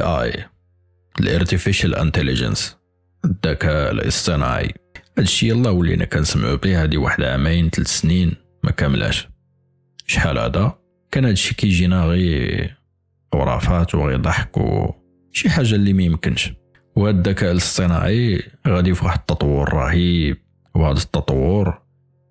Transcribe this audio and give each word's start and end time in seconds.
ال 0.00 0.32
AI 0.32 0.44
ال 1.20 1.27
artificial 1.27 1.94
intelligence 1.94 2.76
الذكاء 3.24 3.92
الاصطناعي. 3.92 4.74
هادشي 5.18 5.48
يلا 5.48 5.70
ولينا 5.70 6.04
كنسمعو 6.04 6.56
به 6.56 6.82
هادي 6.82 6.96
واحد 6.96 7.22
عامين 7.22 7.70
ثلاث 7.70 7.86
سنين 7.86 8.34
ما 8.64 8.70
كاملاش. 8.70 9.28
شحال 10.06 10.38
هذا؟ 10.38 10.78
كان 11.10 11.24
هادشي 11.24 11.54
كيجينا 11.54 12.04
غير 12.04 12.76
خرافات 13.32 13.94
وغير 13.94 14.20
ضحك 14.20 14.56
و 14.56 14.94
شي 15.32 15.50
حاجة 15.50 15.74
اللي 15.74 15.92
ما 15.92 16.02
يمكنش. 16.02 16.52
وهذا 16.96 17.16
الذكاء 17.16 17.52
الاصطناعي 17.52 18.42
غادي 18.68 18.94
في 18.94 19.04
واحد 19.04 19.18
التطور 19.18 19.74
رهيب. 19.74 20.36
وهذا 20.74 20.98
التطور 20.98 21.82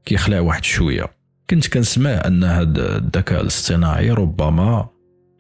كيخلع 0.05 0.39
واحد 0.39 0.63
شوية. 0.63 1.05
كنت 1.49 1.67
كنسمع 1.67 2.09
أن 2.25 2.43
هذا 2.43 2.97
الذكاء 2.97 3.41
الاصطناعي 3.41 4.11
ربما 4.11 4.89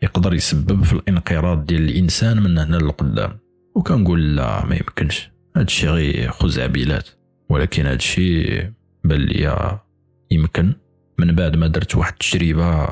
يقدر 0.03 0.33
يسبب 0.33 0.83
في 0.83 0.93
الانقراض 0.93 1.65
ديال 1.65 1.89
الإنسان 1.89 2.43
من 2.43 2.57
هنا 2.57 2.77
للقدام. 2.77 3.39
وكنقول 3.75 4.35
لا 4.35 4.65
ما 4.65 4.75
يمكنش. 4.75 5.29
هادشي 5.55 5.87
غير 5.87 6.31
خزعبيلات 6.31 7.09
ولكن 7.49 7.85
هادشي 7.85 8.43
بان 9.03 9.19
ليا 9.19 9.79
يمكن 10.31 10.73
من 11.17 11.35
بعد 11.35 11.55
ما 11.55 11.67
درت 11.67 11.95
واحد 11.95 12.13
التجربة 12.13 12.87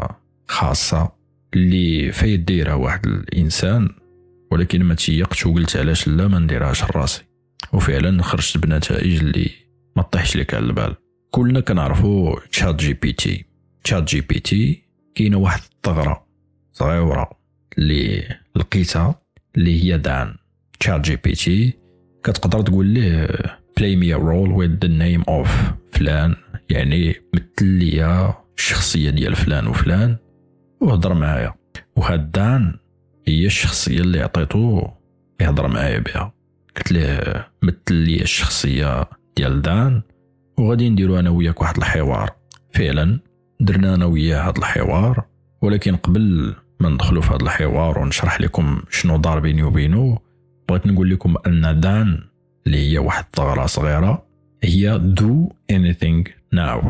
خاصة 0.47 1.11
اللي 1.53 2.11
فايت 2.11 2.39
دايرها 2.39 2.73
واحد 2.73 3.05
الإنسان 3.05 3.89
ولكن 4.51 4.83
ما 4.83 4.95
تيقتش 4.95 5.45
وقلت 5.45 5.77
علاش 5.77 6.07
لا 6.07 6.27
ما 6.27 6.39
نديرهاش 6.39 6.83
لراسي. 6.83 7.23
وفعلا 7.73 8.23
خرجت 8.23 8.57
بنتائج 8.57 9.19
اللي 9.19 9.49
ما 9.95 10.03
طيحش 10.03 10.37
لك 10.37 10.53
على 10.53 10.65
البال. 10.65 10.95
كلنا 11.31 11.59
كنعرفوا 11.59 12.39
ChatGPT. 12.51 13.45
ChatGPT 13.83 14.83
كاينة 15.15 15.37
واحد 15.37 15.61
الثغرة. 15.75 16.26
صغيرة 16.77 17.29
اللي 17.77 18.23
لقيتها 18.55 19.21
اللي 19.57 19.83
هي 19.83 19.97
DAN 19.97 20.35
ChatGPT 20.79 21.73
كتقدر 22.23 22.61
تقول 22.61 22.85
ليه 22.85 23.27
play 23.77 23.95
me 23.95 24.13
role 24.13 24.51
with 24.51 24.71
the 24.71 24.87
name 24.87 25.23
of 25.29 25.71
فلان 25.91 26.35
يعني 26.69 27.15
مثل 27.33 27.65
ليا 27.65 28.33
الشخصية 28.57 29.09
ديال 29.09 29.35
فلان 29.35 29.67
وفلان 29.67 30.17
وهضر 30.81 31.13
معايا. 31.13 31.53
وهاد 31.95 32.31
DAN 32.31 32.79
هي 33.27 33.45
الشخصية 33.45 33.99
اللي 33.99 34.21
عطيتو 34.21 34.87
يهضر 35.41 35.67
معايا 35.67 35.99
بها. 35.99 36.33
قلت 36.77 36.91
ليه 36.91 37.47
مثل 37.63 37.95
لي 37.95 38.21
الشخصية 38.21 39.09
ديال 39.37 39.61
دان 39.61 40.01
وغادي 40.57 40.89
نديرو 40.89 41.19
أنا 41.19 41.29
وياك 41.29 41.61
واحد 41.61 41.77
الحوار. 41.77 42.35
فعلا 42.73 43.19
درنا 43.59 43.95
أنا 43.95 44.05
وياه 44.05 44.41
هذا 44.41 44.57
الحوار 44.57 45.25
ولكن 45.61 45.95
قبل 45.95 46.55
ما 46.79 46.89
ندخلو 46.89 47.21
في 47.21 47.29
هذا 47.29 47.43
الحوار 47.43 47.99
ونشرح 47.99 48.41
لكم 48.41 48.81
شنو 48.89 49.17
دار 49.17 49.39
بيني 49.39 49.63
وبينه 49.63 50.19
بغيت 50.69 50.87
نقول 50.87 51.09
لكم 51.09 51.35
أن 51.47 51.79
دان 51.79 52.23
اللي 52.67 52.91
هي 52.91 52.97
واحد 52.97 53.23
الثغرة 53.23 53.65
صغيرة 53.65 54.25
هي 54.63 54.99
دو 54.99 55.49
anything 55.73 56.29
now. 56.55 56.85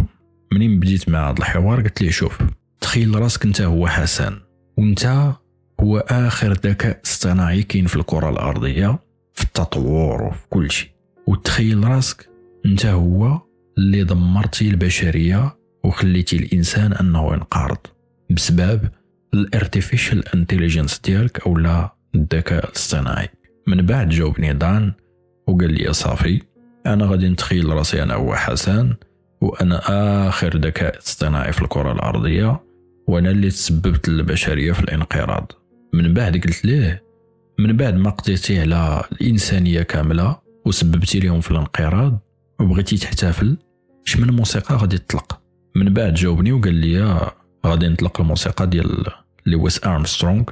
منين 0.52 0.80
بديت 0.80 1.10
مع 1.10 1.30
هذا 1.30 1.40
الحوار؟ 1.40 1.82
قلت 1.82 2.02
ليه 2.02 2.10
شوف 2.10 2.38
تخيل 2.82 3.22
راسك 3.22 3.46
أنت 3.46 3.62
هو 3.62 3.88
حسن 3.88 4.40
وأنت 4.78 5.34
هو 5.80 5.98
آخر 5.98 6.52
ذكاء 6.54 7.02
اصطناعي 7.06 7.64
كاين 7.64 7.88
في 7.88 7.96
الكرة 7.96 8.30
الأرضية 8.30 9.00
في 9.34 9.44
التطور 9.44 10.24
وفي 10.24 10.48
كل 10.50 10.72
شيء. 10.72 10.90
وتخيل 11.28 11.84
راسك 11.84 12.30
أنت 12.66 12.86
هو 12.86 13.42
اللي 13.78 14.04
دمرتي 14.04 14.70
البشرية 14.70 15.58
وخليتي 15.84 16.36
الإنسان 16.36 16.94
أنه 16.94 17.34
ينقرض. 17.34 17.78
بسبب 18.30 18.90
ال 19.34 19.42
artificial 19.42 20.28
intelligence 20.36 21.00
ديالك 21.00 21.40
أو 21.48 21.58
لا 21.58 21.94
الذكاء 22.16 22.66
الاصطناعي. 22.66 23.30
من 23.68 23.86
بعد 23.86 24.10
جاوبني 24.10 24.54
DAN 24.54 24.94
وقال 25.48 25.74
لي 25.74 25.94
صافي 25.94 26.42
أنا 26.86 27.06
غادي 27.06 27.30
نتخيل 27.30 27.70
راسي 27.70 28.04
أنا 28.04 28.14
هو 28.14 28.36
حسن 28.36 28.94
وأنا 29.42 29.82
آخر 30.28 30.58
ذكاء 30.58 30.98
اصطناعي 30.98 31.54
في 31.54 31.62
الكرة 31.62 31.92
الأرضية 31.92 32.62
وأنا 33.08 33.32
اللي 33.32 33.50
تسببت 33.50 34.10
للبشريه 34.10 34.72
في 34.72 34.80
الانقراض. 34.80 35.52
من 35.94 36.14
بعد 36.14 36.34
قلت 36.34 36.66
ليه؟ 36.66 37.04
من 37.60 37.78
بعد 37.78 37.96
ما 37.96 38.10
قضيتي 38.10 38.60
على 38.60 39.04
الإنسانية 39.12 39.82
كاملة 39.82 40.40
وسببتي 40.66 41.20
لهم 41.20 41.42
في 41.42 41.52
الانقراض 41.52 42.20
وبغيتي 42.60 42.98
تحتفل 42.98 43.58
اش 44.08 44.18
من 44.18 44.36
موسيقى 44.36 44.76
غادي 44.76 44.98
تطلق؟ 44.98 45.42
من 45.76 45.94
بعد 45.94 46.14
جاوبني 46.14 46.52
وقال 46.52 46.74
لي 46.74 47.32
غادي 47.66 47.88
نطلق 47.88 48.22
الموسيقى 48.22 48.68
ديال 48.68 49.06
لويس 49.46 49.86
أرمسترونغ 49.86 50.44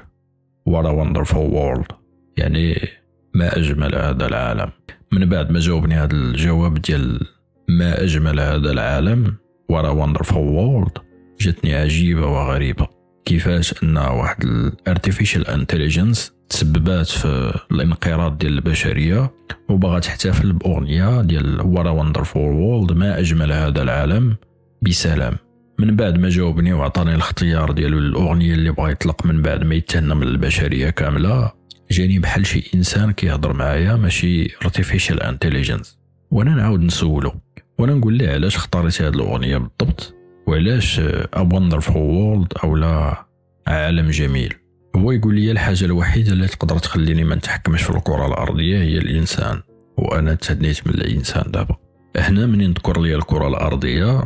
What 0.66 0.86
a 0.86 0.92
Wonderful 0.92 1.54
World 1.54 1.92
يعني 2.38 2.90
ما 3.34 3.58
أجمل 3.58 3.96
هذا 3.96 4.26
العالم. 4.28 4.72
من 5.12 5.30
بعد 5.30 5.52
ما 5.52 5.60
جاوبني 5.60 5.96
هذا 5.96 6.14
الجواب 6.14 6.82
ديال 6.82 7.28
ما 7.70 8.04
أجمل 8.04 8.40
هذا 8.40 8.72
العالم 8.72 9.36
What 9.70 9.86
a 9.86 9.92
Wonderful 9.92 10.48
World 10.48 10.98
جاتني 11.40 11.76
عجيبة 11.76 12.28
وغريبة. 12.28 12.88
كيفاش 13.26 13.84
أن 13.84 13.98
واحد 13.98 14.44
ال 14.44 14.53
artificial 14.53 15.48
intelligence 15.48 16.36
تسببات 16.50 17.08
في 17.08 17.60
الانقراض 17.72 18.38
ديال 18.38 18.54
البشرية 18.54 19.32
وبغات 19.70 20.04
تحتفل 20.06 20.54
بأغنية 20.54 21.22
ديال 21.22 21.62
What 21.62 21.90
a 21.90 21.96
Wonderful 21.96 22.54
World 22.54 22.92
ما 22.92 23.20
أجمل 23.20 23.52
هذا 23.52 23.82
العالم؟ 23.82 24.36
بسلام. 24.82 25.38
من 25.80 25.96
بعد 25.96 26.18
ما 26.20 26.30
جاوبني 26.30 26.74
وعطاني 26.74 27.16
الاختيار 27.16 27.72
ديال 27.72 27.94
الأغنية 27.94 28.54
اللي 28.54 28.72
بغا 28.72 28.90
يطلق 28.90 29.26
من 29.26 29.42
بعد 29.42 29.64
ما 29.64 29.76
يتهنى 29.76 30.16
من 30.16 30.24
البشريه 30.24 30.90
كاملة 30.90 31.52
جاني 31.92 32.20
بحال 32.20 32.46
شي 32.46 32.72
إنسان 32.76 33.12
كيهضر 33.12 33.54
معايا 33.54 33.96
ماشي 33.96 34.56
artificial 34.62 35.24
intelligence 35.24 36.00
وأنا 36.32 36.56
نعاود 36.56 36.82
نسولو 36.82 37.34
وأنا 37.80 37.94
نقول 37.94 38.18
له 38.18 38.28
علاش 38.30 38.56
اختاريت 38.56 39.02
هذه 39.02 39.14
الأغنية 39.14 39.58
بالضبط؟ 39.58 40.16
وعلاش 40.48 41.00
ا 41.00 41.40
وندرفول 41.54 42.02
وورلد 42.02 42.54
أو 42.64 42.76
لا 42.76 43.26
عالم 43.68 44.10
جميل؟ 44.10 44.54
هو 44.96 45.12
يقول 45.12 45.36
لي 45.36 45.52
الحاجة 45.52 45.86
الوحيدة 45.86 46.32
اللي 46.32 46.48
تقدر 46.48 46.78
تخليني 46.78 47.24
ما 47.24 47.36
نتحكمش 47.36 47.84
في 47.84 47.90
الكرة 47.90 48.28
الأرضية 48.28 48.78
هي 48.78 48.98
الإنسان 48.98 49.62
وأنا 49.98 50.34
تهنيت 50.34 50.88
من 50.88 50.94
الإنسان 50.94 51.52
دابا. 51.52 51.76
هنا 52.18 52.46
منين 52.46 52.72
ذكر 52.72 53.02
لي 53.02 53.16
الكرة 53.16 53.48
الأرضية؟ 53.48 54.24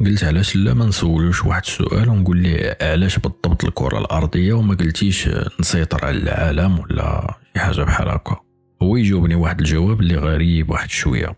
قلت 0.00 0.24
علاش 0.24 0.56
لا 0.56 0.74
ما 0.74 0.86
نسولوش 0.86 1.44
واحد 1.44 1.62
السؤال 1.62 2.08
ونقول 2.08 2.36
ليه 2.38 2.78
علاش 2.82 3.18
بالضبط 3.18 3.64
الكرة 3.64 3.98
الأرضية 3.98 4.52
وما 4.52 4.74
قلتيش 4.74 5.28
نسيطر 5.60 6.04
على 6.04 6.16
العالم 6.18 6.78
ولا 6.78 7.34
شي 7.54 7.60
حاجة 7.60 7.82
بحال 7.82 8.08
هكا. 8.08 8.36
هو 8.82 8.96
يجاوبني 8.96 9.34
واحد 9.34 9.60
الجواب 9.60 10.00
اللي 10.00 10.16
غريب 10.16 10.70
واحد 10.70 10.90
شوية. 10.90 11.36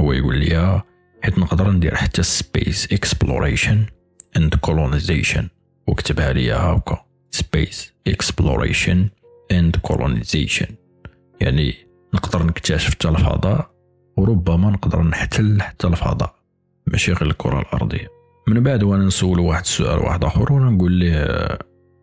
هو 0.00 0.12
يقول 0.12 0.38
لي 0.38 0.82
حيت 1.22 1.38
نقدر 1.38 1.70
ندير 1.70 1.94
حتى 1.94 2.22
space 2.22 2.92
exploration 2.92 3.86
and 4.36 4.54
colonization 4.54 5.48
وكتبها 5.86 6.32
لي 6.32 6.50
هاكا 6.52 7.04
space 7.30 7.92
exploration 8.06 9.08
and 9.52 9.76
colonization 9.76 10.66
يعني 11.40 11.74
نقدر 12.14 12.42
نكتشف 12.42 12.90
حتى 12.90 13.08
الفضاء 13.08 13.70
وربما 14.16 14.70
نقدر 14.70 15.02
نحتل 15.02 15.62
حتى 15.62 15.86
الفضاء. 15.86 16.37
ماشي 16.92 17.12
غير 17.12 17.30
الكرة 17.30 17.60
الأرضية. 17.60 18.08
من 18.48 18.62
بعد 18.62 18.82
وأنا 18.82 19.04
نسول 19.04 19.40
واحد 19.40 19.60
السؤال 19.60 19.98
واحد 19.98 20.24
آخر 20.24 20.52
وأنا 20.52 20.70
نقول 20.70 20.92
ليه 20.92 21.48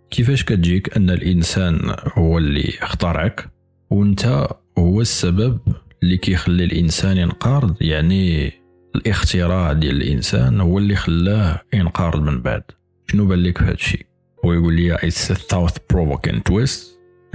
كيفاش 0.10 0.44
كتجيك 0.44 0.98
أن 0.98 1.10
الإنسان 1.10 1.96
هو 2.18 2.38
اللي 2.38 2.74
اخترعك 2.82 3.50
وأنت 3.90 4.48
هو 4.78 5.02
السبب 5.02 5.60
اللي 6.04 6.18
كيخلي 6.18 6.64
الإنسان 6.64 7.18
ينقرض؟ 7.18 7.76
يعني 7.82 8.52
الاختراع 8.96 9.74
ديال 9.74 10.02
الإنسان 10.02 10.62
هو 10.62 10.78
اللي 10.78 10.96
خلاه 10.96 11.62
ينقرض 11.74 12.22
من 12.22 12.42
بعد. 12.42 12.64
شنو 13.08 13.26
بان 13.26 13.40
لك 13.40 13.58
في 13.58 13.64
هادشي؟ 13.64 14.06
ويقول 14.44 14.74
لي 14.74 14.98
it's 14.98 15.32
a 15.32 15.36
thought 15.36 15.74
provoking 15.94 16.40
twist 16.50 16.82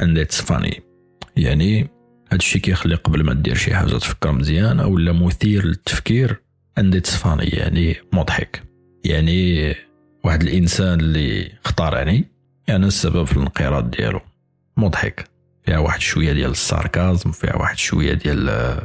and 0.03 0.19
it's 0.19 0.51
funny. 0.51 0.81
يعني 1.37 1.91
هادشي 2.33 2.59
كيخلي 2.59 2.95
قبل 2.95 3.25
ما 3.25 3.35
دير 3.35 3.55
شي 3.55 3.75
حاجة 3.75 3.99
تفكر 3.99 4.33
مزيان 4.33 4.81
ولا 4.81 5.13
مثير 5.13 5.67
للتفكير 5.67 6.43
and 6.81 6.95
it's 6.95 7.15
funny 7.25 7.55
يعني 7.55 7.97
مضحك. 8.13 8.63
يعني 9.05 9.75
واحد 10.25 10.43
الإنسان 10.43 11.01
اللي 11.01 11.51
اختارعني 11.65 12.25
يعني 12.69 12.87
السبب 12.87 13.25
في 13.25 13.37
الانقراض 13.37 13.91
ديالو. 13.91 14.21
مضحك. 14.77 15.25
فيها 15.65 15.79
واحد 15.79 16.01
شوية 16.01 16.33
ديال 16.33 16.51
الساركازم 16.51 17.31
فيها 17.31 17.57
واحد 17.57 17.79
شوية 17.79 18.15
ديال 18.15 18.77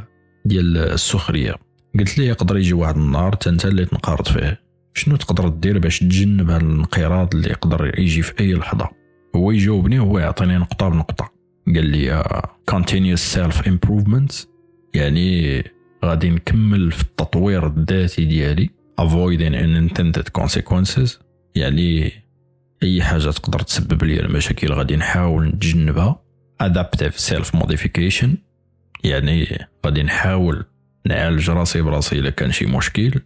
ديال 0.44 0.76
السخرية. 0.76 1.54
قلت 1.98 2.18
ليه 2.18 2.28
يقدر 2.28 2.56
يجي 2.56 2.72
واحد 2.72 2.96
النهار 2.96 3.36
انت 3.46 3.64
اللي 3.64 3.84
تنقرض 3.84 4.28
فيه؟ 4.28 4.60
شنو 4.94 5.16
تقدر 5.16 5.48
دير 5.48 5.78
باش 5.78 5.98
تجنب 5.98 6.50
هذا 6.50 6.60
الانقراض 6.60 7.34
اللي 7.34 7.50
يقدر 7.50 7.98
يجي 7.98 8.22
في 8.22 8.32
أي 8.40 8.54
لحظة؟ 8.54 8.88
هو 9.36 9.50
يجاوبني 9.50 9.98
هو 9.98 10.18
يعطيني 10.18 10.58
نقطة 10.58 10.88
بنقطة. 10.88 11.32
قال 11.66 11.86
لي 11.86 12.22
continuous 12.70 13.36
self 13.36 13.66
improvement 13.66 14.46
يعني 14.94 15.62
غادي 16.04 16.30
نكمل 16.30 16.92
في 16.92 17.02
التطوير 17.02 17.66
الذاتي 17.66 18.24
ديالي 18.24 18.70
avoiding 19.00 19.54
unintended 19.54 20.42
consequences. 20.42 21.10
يعني 21.54 22.12
أي 22.82 23.02
حاجة 23.02 23.30
تقدر 23.30 23.58
تسبب 23.58 24.04
لي 24.04 24.20
المشاكل 24.20 24.72
غادي 24.72 24.96
نحاول 24.96 25.48
نتجنبها. 25.48 26.22
Adaptive 26.62 27.14
self 27.30 27.58
modification 27.60 28.28
يعني 29.04 29.66
غادي 29.86 30.02
نحاول 30.02 30.64
نعالج 31.06 31.50
راسي 31.50 31.82
براسي 31.82 32.18
الا 32.18 32.30
كان 32.30 32.52
شي 32.52 32.66
مشكل. 32.66 33.20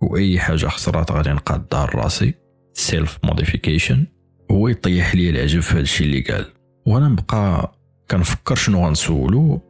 وأي 0.00 0.38
حاجة 0.38 0.66
خسرات 0.66 1.12
غادي 1.12 1.30
نقادها 1.30 1.86
لراسي 1.86 2.34
self 2.72 3.18
modification 3.24 4.06
هو 4.50 4.68
يطيح 4.68 5.14
لي 5.14 5.30
العجب 5.30 5.60
في 5.60 5.78
هادشي 5.78 6.04
اللي 6.04 6.20
قال. 6.20 6.46
وأنا 6.86 7.08
نبقى 7.08 7.72
كنفكر 8.10 8.54
شنو 8.54 8.86
غنسولو. 8.86 9.62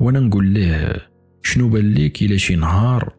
وأنا 0.00 0.20
نقول 0.20 0.46
ليه 0.46 1.11
شنو 1.52 1.68
بان 1.68 1.92
ليك 1.92 2.22
إلا 2.22 2.36
شي 2.36 2.56
نهار 2.56 3.12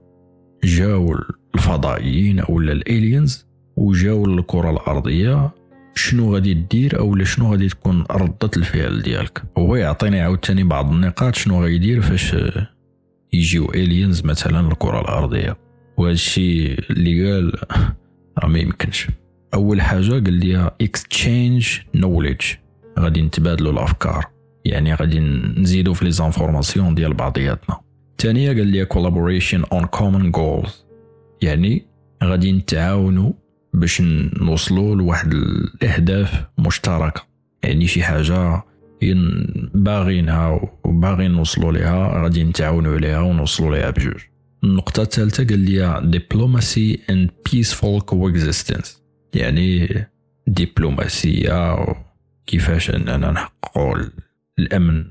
جاو 0.63 1.15
الفضائيين 1.55 2.39
أولا 2.39 2.71
ال 2.71 2.82
aliens 2.82 3.47
وجاو 3.77 4.25
للكره 4.25 4.71
الأرضية 4.71 5.51
شنو 5.95 6.33
غادي 6.33 6.53
دير 6.53 6.99
أو 6.99 7.23
شنو 7.23 7.51
غادي 7.51 7.67
تكون 7.67 8.03
ردة 8.11 8.51
الفعل 8.57 9.01
ديالك؟ 9.01 9.43
هو 9.57 9.75
يعطيني 9.75 10.21
عاوتاني 10.21 10.63
بعض 10.63 10.91
النقاط 10.91 11.35
شنو 11.35 11.63
غيدير 11.63 12.01
فاش 12.01 12.35
يجيو 13.33 13.69
aliens 13.69 14.25
مثلا 14.25 14.67
للكره 14.67 15.01
الأرضية. 15.01 15.57
وهذا 15.97 16.13
الشيء 16.13 16.79
اللي 16.89 17.31
قال 17.31 17.53
راه 18.39 18.47
ما 18.47 18.59
يمكنش. 18.59 19.07
أول 19.53 19.81
حاجة 19.81 20.11
قال 20.11 20.33
لي 20.33 20.71
exchange 20.81 21.79
knowledge 21.95 22.45
غادي 22.99 23.21
نتبادلوا 23.21 23.71
الأفكار. 23.71 24.25
يعني 24.65 24.93
غادي 24.93 25.19
نزيدوا 25.57 25.93
في 25.93 26.05
les 26.05 26.11
informations 26.11 26.95
ديال 26.95 27.13
بعضياتنا. 27.13 27.82
ثانية 28.19 28.47
قال 28.47 28.67
لي 28.67 28.85
collaboration 28.85 29.63
on 29.63 29.85
common 29.85 30.31
goals 30.31 30.85
يعني 31.41 31.85
غادي 32.23 32.51
نتعاونوا 32.51 33.31
باش 33.73 34.01
نوصلوا 34.41 34.95
لواحد 34.95 35.33
الأهداف 35.33 36.45
مشتركة. 36.57 37.23
يعني 37.63 37.87
شي 37.87 38.03
حاجة 38.03 38.63
باغينها 39.73 40.69
وباغيين 40.83 41.31
نوصلوا 41.31 41.71
ليها 41.71 42.23
غادي 42.23 42.43
نتعاونوا 42.43 42.95
عليها 42.95 43.19
ونوصلوا 43.19 43.75
ليها 43.75 43.89
بجوج. 43.89 44.21
النقطة 44.63 45.01
الثالثة 45.01 45.47
قال 45.47 45.59
لي 45.59 46.01
diplomacy 46.19 46.99
and 47.11 47.29
peaceful 47.49 48.01
coexistence. 48.11 48.89
يعني 49.33 49.89
دبلوماسية 50.47 51.85
كيفاش 52.45 52.89
أننا 52.89 53.31
نحققوا 53.31 53.97
الأمن 54.59 55.05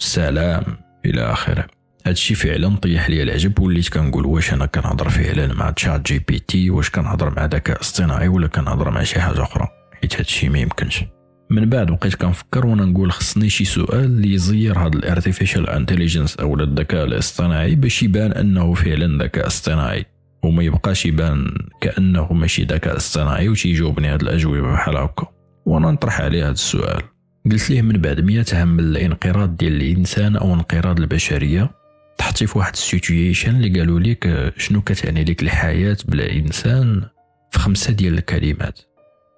السلام 0.00 0.64
إلى 1.04 1.20
آخره. 1.20 1.77
هادشي 2.08 2.34
فعلا 2.34 2.76
طيح 2.76 3.10
لي 3.10 3.22
العجب 3.22 3.60
وليت 3.60 3.88
كنقول 3.88 4.26
واش 4.26 4.52
أنا 4.52 4.66
كنهضر 4.66 5.08
فعلا 5.08 5.54
مع 5.54 5.70
ChatGPT 5.70 6.70
واش 6.70 6.90
كنهضر 6.90 7.34
مع 7.36 7.44
ذكاء 7.44 7.80
اصطناعي 7.80 8.28
ولا 8.28 8.46
كنهضر 8.46 8.90
مع 8.90 9.02
شي 9.02 9.20
حاجة 9.20 9.42
أخرى 9.42 9.68
حيت 10.00 10.16
هادشي 10.16 10.48
ما 10.48 10.58
يمكنش. 10.58 11.04
من 11.50 11.68
بعد 11.68 11.86
بقيت 11.86 12.14
كنفكر 12.14 12.66
وأنا 12.66 12.84
نقول 12.84 13.12
خصني 13.12 13.50
شي 13.50 13.64
سؤال 13.64 14.04
اللي 14.04 14.32
يزير 14.32 14.78
هاد 14.78 14.94
ال 14.94 15.01
artificial 15.01 15.70
intelligence 15.70 16.36
أو 16.36 16.60
الذكاء 16.60 17.04
الاصطناعي 17.04 17.74
باش 17.74 18.02
يبان 18.02 18.32
أنه 18.32 18.74
فعلا 18.74 19.24
ذكاء 19.24 19.46
اصطناعي. 19.46 20.04
وما 20.44 20.62
يبقاش 20.62 21.06
يبان 21.06 21.54
كأنه 21.80 22.32
ماشي 22.32 22.64
ذكاء 22.64 22.96
اصطناعي 22.96 23.48
وتيجاوبني 23.48 24.08
هاد 24.08 24.22
الأجوبة 24.22 24.72
بحال 24.72 24.96
هكا. 24.96 25.26
وأنا 25.66 25.90
نطرح 25.90 26.20
عليه 26.20 26.46
هاد 26.46 26.52
السؤال. 26.52 27.02
قلت 27.50 27.70
ليه 27.70 27.82
من 27.82 28.00
بعد 28.00 28.46
عام 28.52 28.68
من 28.68 28.80
الانقراض 28.80 29.56
ديال 29.56 29.72
الإنسان 29.72 30.36
أو 30.36 30.54
انقراض 30.54 31.00
البشرية؟ 31.00 31.77
تحطي 32.18 32.46
في 32.46 32.58
واحد 32.58 32.72
السيتويشن 32.72 33.56
اللي 33.56 33.78
قالوا 33.80 34.00
لك 34.00 34.52
شنو 34.56 34.82
كتعني 34.82 35.24
لك 35.24 35.42
الحياة 35.42 35.96
بلا 36.04 36.32
إنسان 36.32 37.02
في 37.50 37.58
خمسة 37.58 37.92
ديال 37.92 38.14
الكلمات. 38.14 38.80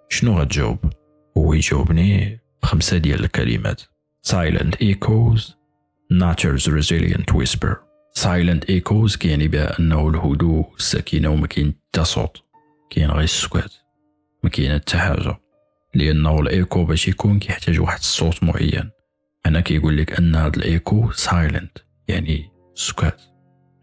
شنو 0.08 0.38
غتجاوب؟ 0.38 0.78
هو 1.38 1.54
يجاوبني 1.54 2.40
بخمسه 2.62 2.98
ديال 2.98 3.24
الكلمات. 3.24 3.82
Silent 4.26 4.74
echoes 4.82 5.42
nature's 6.12 6.66
resilient 6.68 7.32
whisper. 7.34 7.76
Silent 8.18 8.64
echoes 8.70 9.16
كيعني 9.18 9.48
بها 9.48 9.78
انه 9.78 10.08
الهدوء 10.08 10.74
السكينه 10.78 11.28
وما 11.28 11.46
كاين 11.46 11.74
حتى 11.88 12.04
صوت. 12.04 12.42
كاين 12.90 13.10
غير 13.10 13.20
السكات 13.20 13.72
ما 14.44 14.50
كاين 14.50 14.74
حتى 14.74 14.98
حاجة. 14.98 15.40
لأنه 15.94 16.40
الإيكو 16.40 16.84
باش 16.84 17.08
يكون 17.08 17.38
كيحتاج 17.38 17.80
واحد 17.80 17.98
الصوت 17.98 18.44
معين. 18.44 18.90
أنا 19.46 19.60
كيقول 19.60 19.96
لك 19.96 20.18
أن 20.18 20.34
هذا 20.34 20.56
ال 20.56 21.10
echo 21.10 21.37
silent 21.37 21.78
يعني 22.08 22.50
سكات 22.74 23.20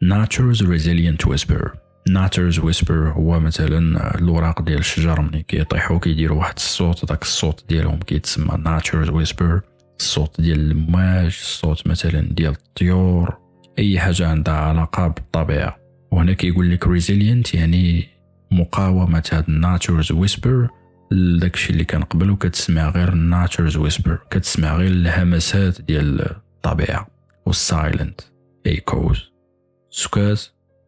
nature's 0.03 0.61
resilient 0.61 1.25
whisper. 1.25 1.77
Nature's 2.09 2.59
whisper 2.59 2.91
هو 2.91 3.39
مثلا 3.39 4.17
الوراق 4.17 4.61
ديال 4.61 4.79
الشجر 4.79 5.21
ملي 5.21 5.43
كيطيحوا 5.43 5.99
كيديروا 5.99 6.37
واحد 6.39 6.53
الصوت 6.55 7.05
داك 7.05 7.21
الصوت 7.21 7.65
ديالهم 7.69 7.99
كيتسمى 7.99 8.63
nature's 8.63 9.09
whisper. 9.09 9.61
الصوت 9.99 10.41
ديال 10.41 10.71
الما 10.71 11.25
الصوت 11.25 11.87
مثلا 11.87 12.21
ديال 12.21 12.51
الطيور 12.51 13.37
اي 13.79 13.99
حاجة 13.99 14.27
عندها 14.27 14.53
علاقه 14.53 15.07
بالطبيعه 15.07 15.77
وهنا 16.11 16.33
كيقول 16.33 16.71
لك 16.71 16.85
resilient 16.85 17.55
يعني 17.55 18.07
مقاومه 18.51 19.23
هاد 19.31 19.45
nature's 19.45 20.15
whisper. 20.15 20.77
داكشي 21.11 21.73
اللي 21.73 21.85
كان 21.85 22.03
قبل 22.03 22.29
وكتسمع 22.29 22.89
غير 22.89 23.13
nature's 23.13 23.77
whisper 23.77 24.19
كتسمع 24.31 24.75
غير 24.75 24.91
الهمسات 24.91 25.81
ديال 25.81 26.21
الطبيعه 26.21 27.07
وال 27.45 27.64
silent 27.64 28.21
echoes 28.67 29.31
سكات 29.89 30.41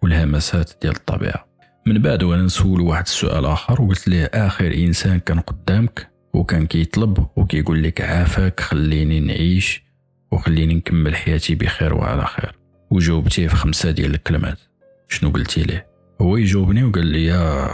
والهمسات 0.04 0.72
ديال 0.82 0.96
الطبيعة. 0.96 1.50
من 1.86 2.02
بعد 2.02 2.24
وأنا 2.24 2.42
نسول 2.42 2.82
واحد 2.82 3.04
السؤال 3.04 3.46
آخر 3.46 3.82
وقلت 3.82 4.08
ليه 4.08 4.32
آخر 4.34 4.74
إنسان 4.74 5.20
كان 5.20 5.40
قدامك 5.40 6.12
وكان 6.34 6.68
كيطلب 6.68 7.28
وكيقول 7.36 7.84
لك 7.84 8.02
عافاك 8.02 8.60
خليني 8.60 9.20
نعيش 9.20 9.84
وخليني 10.32 10.76
نكمل 10.76 11.16
حياتي 11.16 11.56
بخير 11.56 11.94
وعلى 11.94 12.26
خير. 12.26 12.60
وجاوبتيه 12.92 13.48
في 13.48 13.56
خمسة 13.56 13.92
ديال 13.92 14.14
الكلمات. 14.14 14.60
شنو 15.08 15.30
قلتي 15.30 15.64
ليه؟ 15.64 15.88
هو 16.22 16.38
يجاوبني 16.38 16.84
وقال 16.84 17.06
لي 17.06 17.68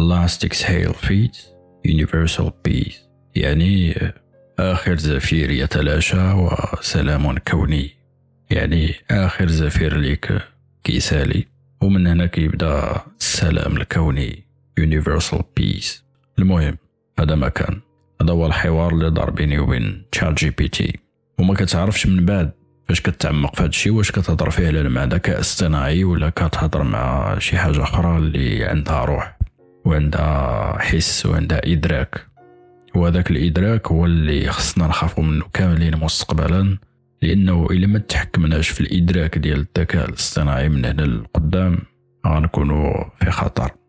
last 0.00 0.48
exhale 0.48 0.94
feet 1.06 1.36
universal 1.88 2.50
peace. 2.68 2.94
يعني 3.34 3.94
آخر 4.58 4.96
زفير 4.96 5.50
يتلاشى 5.50 6.32
وسلام 6.32 7.38
كوني. 7.38 8.01
يعني 8.52 8.94
آخر 9.10 9.46
زفير 9.46 9.96
ليك 9.96 10.38
كيسالي. 10.84 11.46
ومن 11.82 12.06
هنا 12.06 12.26
كيبدأ 12.26 13.00
السلام 13.20 13.76
الكوني 13.76 14.44
universal 14.80 15.42
peace. 15.60 16.02
المهم 16.38 16.76
هذا 17.18 17.34
ما 17.34 17.48
كان. 17.48 17.80
هذا 18.22 18.32
هو 18.32 18.46
الحوار 18.46 18.92
اللي 18.92 19.10
دار 19.10 19.30
بيني 19.30 19.58
وبين 19.58 20.02
ChatGPT 20.12 20.98
وما 21.38 21.54
كتعرفش 21.54 22.06
من 22.06 22.26
بعد 22.26 22.50
فاش 22.88 23.00
كتعمق 23.00 23.56
في 23.56 23.62
هادشي 23.62 23.90
واش 23.90 24.10
كتهضر 24.10 24.50
فعلا 24.50 24.88
مع 24.88 25.04
ذكاء 25.04 25.40
اصطناعي 25.40 26.04
ولا 26.04 26.30
كتهضر 26.30 26.82
مع 26.82 27.38
شي 27.38 27.58
حاجة 27.58 27.82
أخرى 27.82 28.18
اللي 28.18 28.64
عندها 28.64 29.04
روح 29.04 29.38
وعندها 29.84 30.78
حس 30.78 31.26
وعندها 31.26 31.60
إدراك. 31.64 32.26
وهذاك 32.94 33.30
الإدراك 33.30 33.88
هو 33.88 34.06
اللي 34.06 34.50
خصنا 34.50 34.86
نخافوا 34.86 35.24
منه 35.24 35.44
كاملين 35.52 35.96
مستقبلا. 35.96 36.78
لأنه 37.22 37.66
إلا 37.70 37.86
ما 37.86 37.98
تحكمناش 37.98 38.68
في 38.68 38.80
الإدراك 38.80 39.38
ديال 39.38 39.66
الذكاء 39.76 40.08
الاصطناعي 40.08 40.68
من 40.68 40.84
هنا 40.84 41.02
للقدام 41.02 41.78
غنكونوا 42.26 43.04
في 43.20 43.30
خطر. 43.30 43.81